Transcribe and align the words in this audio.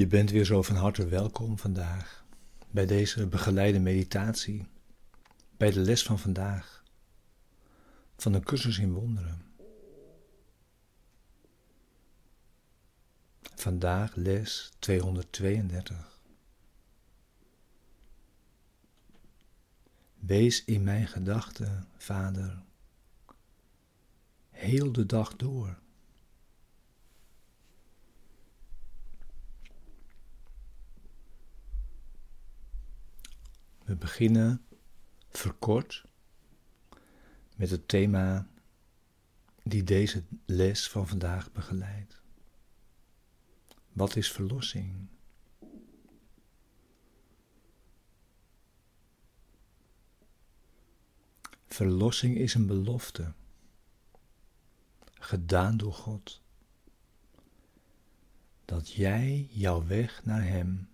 Je 0.00 0.06
bent 0.06 0.30
weer 0.30 0.44
zo 0.44 0.62
van 0.62 0.76
harte 0.76 1.08
welkom 1.08 1.58
vandaag 1.58 2.24
bij 2.70 2.86
deze 2.86 3.26
begeleide 3.26 3.78
meditatie, 3.78 4.68
bij 5.56 5.70
de 5.70 5.80
les 5.80 6.02
van 6.02 6.18
vandaag, 6.18 6.84
van 8.16 8.32
de 8.32 8.40
cursus 8.40 8.78
in 8.78 8.92
wonderen. 8.92 9.42
Vandaag 13.54 14.14
les 14.14 14.72
232. 14.78 16.20
Wees 20.14 20.64
in 20.64 20.82
mijn 20.82 21.06
gedachten, 21.06 21.88
Vader, 21.96 22.62
heel 24.50 24.92
de 24.92 25.06
dag 25.06 25.36
door. 25.36 25.78
We 33.90 33.96
beginnen 33.96 34.64
verkort 35.28 36.04
met 37.56 37.70
het 37.70 37.88
thema 37.88 38.48
die 39.62 39.84
deze 39.84 40.24
les 40.44 40.88
van 40.88 41.08
vandaag 41.08 41.52
begeleidt. 41.52 42.22
Wat 43.92 44.16
is 44.16 44.32
verlossing? 44.32 45.08
Verlossing 51.66 52.36
is 52.36 52.54
een 52.54 52.66
belofte, 52.66 53.32
gedaan 55.14 55.76
door 55.76 55.94
God, 55.94 56.42
dat 58.64 58.92
jij 58.92 59.48
jouw 59.50 59.86
weg 59.86 60.24
naar 60.24 60.44
Hem 60.44 60.88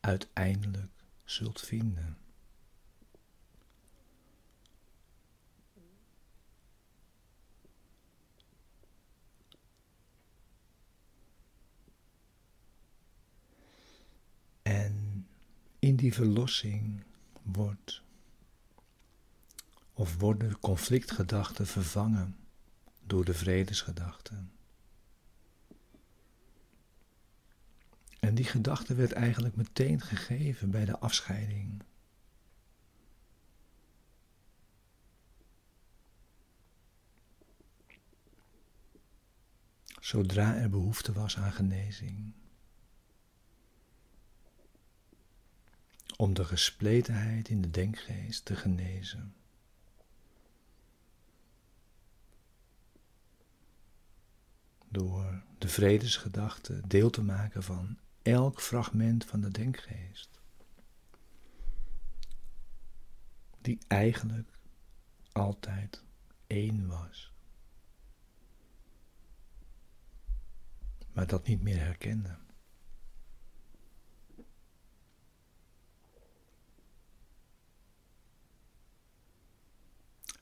uiteindelijk 0.00 0.93
zult 1.24 1.60
vinden. 1.60 2.18
En 14.62 15.26
in 15.78 15.96
die 15.96 16.14
verlossing 16.14 17.04
wordt 17.42 18.02
of 19.92 20.18
worden 20.18 20.60
conflictgedachten 20.60 21.66
vervangen 21.66 22.36
door 23.06 23.24
de 23.24 23.34
vredesgedachten. 23.34 24.53
Die 28.34 28.44
gedachte 28.44 28.94
werd 28.94 29.12
eigenlijk 29.12 29.56
meteen 29.56 30.00
gegeven 30.00 30.70
bij 30.70 30.84
de 30.84 30.98
afscheiding. 30.98 31.82
Zodra 40.00 40.54
er 40.54 40.70
behoefte 40.70 41.12
was 41.12 41.36
aan 41.36 41.52
genezing. 41.52 42.32
Om 46.16 46.34
de 46.34 46.44
gespletenheid 46.44 47.48
in 47.48 47.62
de 47.62 47.70
denkgeest 47.70 48.44
te 48.44 48.56
genezen. 48.56 49.34
Door 54.88 55.42
de 55.58 55.68
vredesgedachte 55.68 56.80
deel 56.86 57.10
te 57.10 57.22
maken 57.22 57.62
van 57.62 57.98
elk 58.24 58.60
fragment 58.60 59.24
van 59.24 59.40
de 59.40 59.50
denkgeest. 59.50 60.40
Die 63.60 63.78
eigenlijk 63.88 64.58
altijd 65.32 66.04
één 66.46 66.86
was. 66.86 67.32
Maar 71.12 71.26
dat 71.26 71.46
niet 71.46 71.62
meer 71.62 71.78
herkende. 71.78 72.38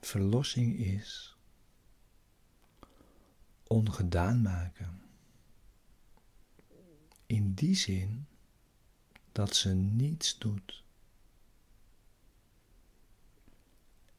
Verlossing 0.00 0.78
is 0.78 1.36
ongedaan 3.66 4.42
maken 4.42 5.01
in 7.32 7.54
die 7.54 7.74
zin 7.74 8.26
dat 9.32 9.56
ze 9.56 9.74
niets 9.74 10.38
doet 10.38 10.84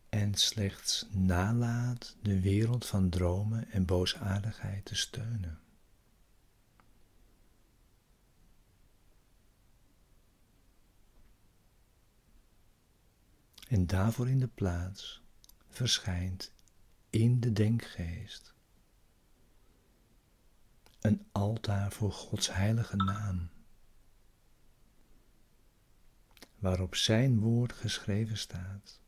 en 0.10 0.36
slechts 0.36 1.06
nalaat 1.10 2.16
de 2.22 2.40
wereld 2.40 2.86
van 2.86 3.10
dromen 3.10 3.72
en 3.72 3.86
boosaardigheid 3.86 4.86
te 4.86 4.96
steunen. 4.96 5.60
En 13.68 13.88
daarvoor 13.88 14.30
in 14.30 14.40
de 14.40 14.48
plaats 14.48 15.22
verschijnt 15.70 16.52
in 17.10 17.40
de 17.40 17.52
denkgeest 17.52 18.53
een 21.04 21.26
altaar 21.32 21.92
voor 21.92 22.12
Gods 22.12 22.54
heilige 22.54 22.96
naam, 22.96 23.50
waarop 26.60 26.96
Zijn 26.96 27.40
woord 27.40 27.74
geschreven 27.74 28.38
staat. 28.38 29.02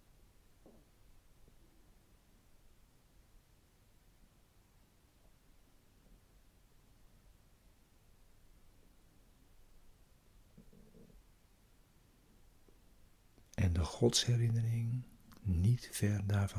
En 13.53 13.73
de 13.73 13.84
godsherinnering 13.84 15.03
niet 15.41 15.89
ver 15.91 16.28
daar 16.28 16.50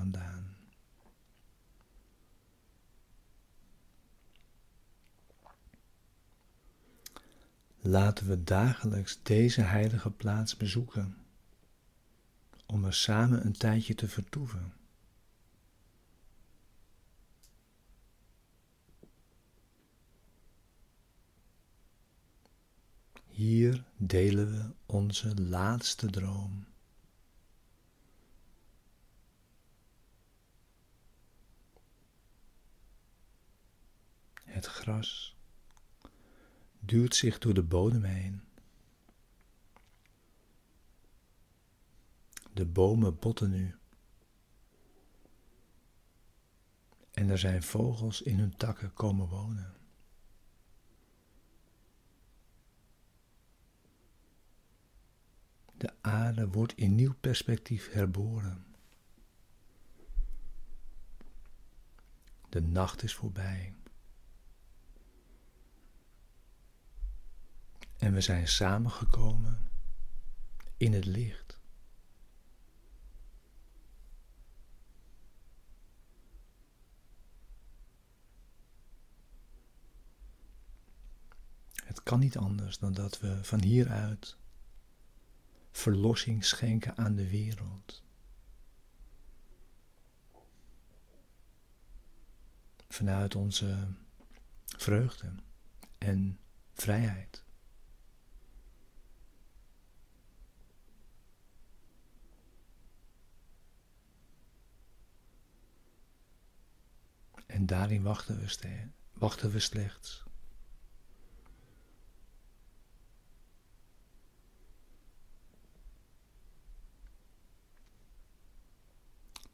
Laten 7.86 8.26
we 8.26 8.44
dagelijks 8.44 9.20
deze 9.22 9.60
heilige 9.60 10.10
plaats 10.10 10.56
bezoeken, 10.56 11.16
om 12.66 12.84
er 12.84 12.94
samen 12.94 13.46
een 13.46 13.56
tijdje 13.56 13.94
te 13.94 14.08
vertoeven. 14.08 14.72
Hier 23.26 23.84
delen 23.96 24.50
we 24.50 24.74
onze 24.86 25.34
laatste 25.34 26.10
droom. 26.10 26.66
Het 34.44 34.66
gras 34.66 35.35
duwt 36.86 37.14
zich 37.14 37.38
door 37.38 37.54
de 37.54 37.62
bodem 37.62 38.02
heen. 38.02 38.42
De 42.52 42.66
bomen 42.66 43.18
botten 43.18 43.50
nu. 43.50 43.74
En 47.10 47.30
er 47.30 47.38
zijn 47.38 47.62
vogels 47.62 48.22
in 48.22 48.38
hun 48.38 48.56
takken 48.56 48.92
komen 48.92 49.28
wonen. 49.28 49.74
De 55.76 55.94
aarde 56.00 56.48
wordt 56.48 56.72
in 56.72 56.94
nieuw 56.94 57.14
perspectief 57.14 57.92
herboren. 57.92 58.66
De 62.48 62.60
nacht 62.62 63.02
is 63.02 63.14
voorbij. 63.14 63.74
En 68.06 68.12
we 68.12 68.20
zijn 68.20 68.48
samengekomen 68.48 69.68
in 70.76 70.92
het 70.92 71.04
licht. 71.04 71.58
Het 81.74 82.02
kan 82.02 82.18
niet 82.18 82.36
anders 82.36 82.78
dan 82.78 82.92
dat 82.92 83.20
we 83.20 83.44
van 83.44 83.62
hieruit 83.62 84.36
verlossing 85.70 86.44
schenken 86.44 86.96
aan 86.96 87.14
de 87.14 87.28
wereld. 87.28 88.02
Vanuit 92.88 93.34
onze 93.34 93.88
vreugde 94.76 95.32
en 95.98 96.38
vrijheid. 96.72 97.45
En 107.56 107.66
daarin 107.66 108.02
wachten 108.02 108.38
we, 108.38 108.88
wachten 109.12 109.50
we 109.50 109.58
slechts. 109.58 110.24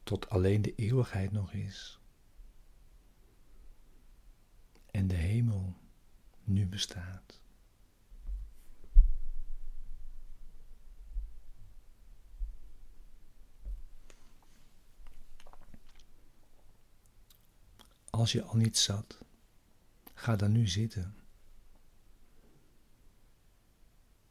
Tot 0.03 0.29
alleen 0.29 0.61
de 0.61 0.75
eeuwigheid 0.75 1.31
nog 1.31 1.53
is. 1.53 1.99
En 4.91 5.07
de 5.07 5.15
hemel 5.15 5.73
nu 6.43 6.65
bestaat. 6.65 7.41
Als 18.13 18.31
je 18.31 18.43
al 18.43 18.55
niet 18.55 18.77
zat, 18.77 19.17
ga 20.13 20.35
dan 20.35 20.51
nu 20.51 20.67
zitten. 20.67 21.15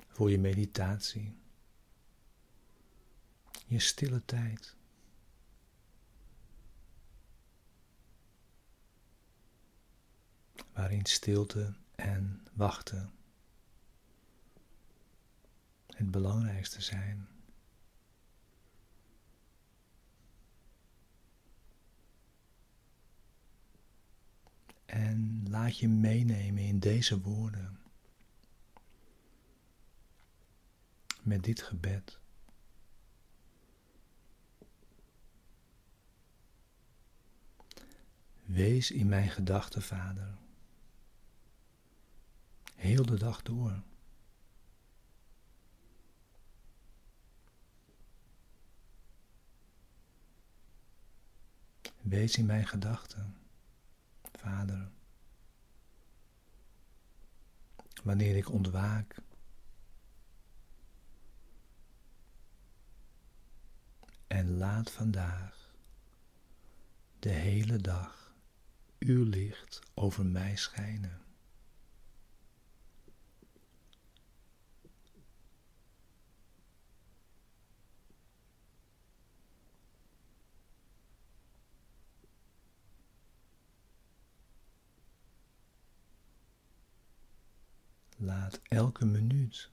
Voor 0.08 0.30
je 0.30 0.38
meditatie. 0.38 1.36
Je 3.66 3.78
stille 3.78 4.24
tijd. 4.24 4.76
Waarin 10.72 11.06
stilte 11.06 11.74
en 11.94 12.44
wachten 12.52 13.12
het 15.86 16.10
belangrijkste 16.10 16.82
zijn. 16.82 17.28
En 24.92 25.41
laat 25.52 25.78
je 25.78 25.88
meenemen 25.88 26.62
in 26.62 26.78
deze 26.78 27.20
woorden. 27.20 27.78
Met 31.22 31.44
dit 31.44 31.62
gebed. 31.62 32.20
Wees 38.44 38.90
in 38.90 39.08
mijn 39.08 39.30
gedachten, 39.30 39.82
Vader. 39.82 40.38
Heel 42.74 43.06
de 43.06 43.18
dag 43.18 43.42
door. 43.42 43.82
Wees 52.00 52.36
in 52.36 52.46
mijn 52.46 52.66
gedachten. 52.66 53.36
Vader. 54.32 54.90
Wanneer 58.02 58.36
ik 58.36 58.50
ontwaak. 58.50 59.16
En 64.26 64.56
laat 64.56 64.90
vandaag 64.90 65.74
de 67.18 67.30
hele 67.30 67.78
dag 67.78 68.34
uw 68.98 69.24
licht 69.24 69.80
over 69.94 70.26
mij 70.26 70.56
schijnen. 70.56 71.20
Laat 88.24 88.60
elke 88.62 89.04
minuut 89.04 89.70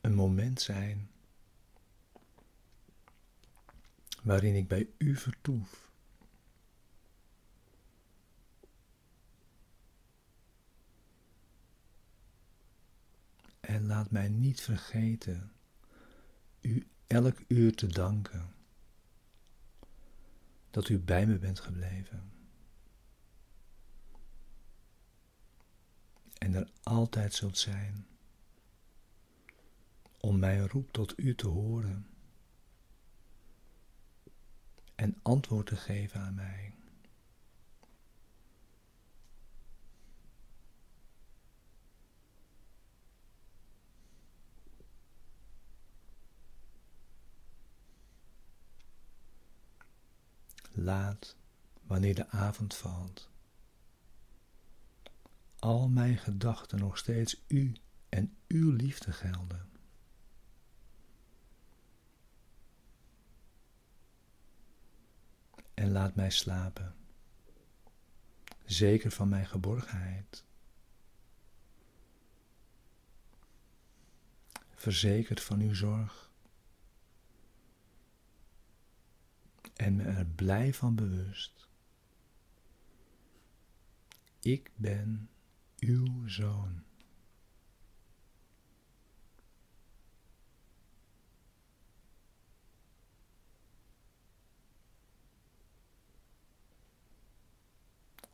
een 0.00 0.14
moment 0.14 0.60
zijn 0.60 1.10
waarin 4.22 4.54
ik 4.54 4.68
bij 4.68 4.88
u 4.96 5.16
vertoef. 5.16 5.90
En 13.60 13.86
laat 13.86 14.10
mij 14.10 14.28
niet 14.28 14.60
vergeten 14.60 15.52
u 16.60 16.86
elk 17.06 17.38
uur 17.48 17.74
te 17.74 17.86
danken 17.86 18.54
dat 20.70 20.88
u 20.88 20.98
bij 20.98 21.26
me 21.26 21.38
bent 21.38 21.60
gebleven. 21.60 22.37
En 26.38 26.54
er 26.54 26.70
altijd 26.82 27.34
zult 27.34 27.58
zijn 27.58 28.06
om 30.20 30.38
mijn 30.38 30.68
roep 30.68 30.92
tot 30.92 31.18
u 31.18 31.34
te 31.34 31.46
horen 31.46 32.06
en 34.94 35.18
antwoord 35.22 35.66
te 35.66 35.76
geven 35.76 36.20
aan 36.20 36.34
mij. 36.34 36.72
Laat, 50.72 51.36
wanneer 51.82 52.14
de 52.14 52.28
avond 52.28 52.74
valt, 52.74 53.28
al 55.58 55.88
mijn 55.88 56.18
gedachten 56.18 56.78
nog 56.78 56.98
steeds 56.98 57.44
u 57.46 57.72
en 58.08 58.36
uw 58.48 58.70
liefde 58.70 59.12
gelden. 59.12 59.70
En 65.74 65.90
laat 65.90 66.14
mij 66.14 66.30
slapen, 66.30 66.94
zeker 68.64 69.10
van 69.10 69.28
mijn 69.28 69.46
geborgenheid. 69.46 70.44
Verzekerd 74.74 75.42
van 75.42 75.60
uw 75.60 75.74
zorg. 75.74 76.30
En 79.74 79.96
me 79.96 80.02
er 80.02 80.26
blij 80.26 80.74
van 80.74 80.94
bewust. 80.94 81.68
Ik 84.40 84.70
ben 84.76 85.30
uw 85.78 86.28
zoon. 86.28 86.82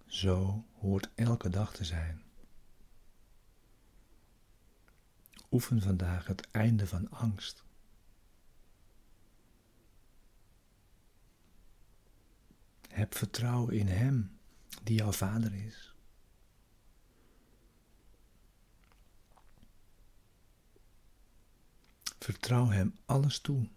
Zo 0.06 0.64
hoort 0.72 1.10
elke 1.14 1.48
dag 1.48 1.72
te 1.72 1.84
zijn. 1.84 2.22
Oefen 5.50 5.82
vandaag 5.82 6.26
het 6.26 6.50
einde 6.50 6.86
van 6.86 7.10
angst. 7.10 7.64
Heb 12.88 13.14
vertrouwen 13.14 13.74
in 13.74 13.88
Hem 13.88 14.38
die 14.82 14.96
jouw 14.96 15.12
Vader 15.12 15.54
is. 15.54 15.93
Vertrouw 22.24 22.68
Hem 22.68 22.98
alles 23.04 23.38
toe. 23.38 23.68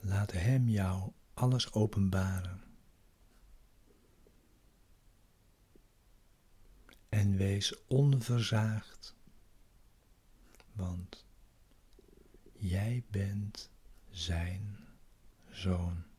Laat 0.00 0.32
Hem 0.32 0.68
jou 0.68 1.12
alles 1.34 1.72
openbaren. 1.72 2.62
En 7.08 7.36
wees 7.36 7.86
onverzaagd, 7.86 9.16
want 10.72 11.24
jij 12.52 13.04
bent 13.10 13.70
Zijn 14.10 14.78
zoon. 15.50 16.13